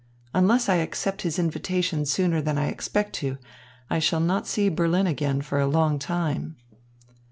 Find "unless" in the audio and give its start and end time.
0.33-0.67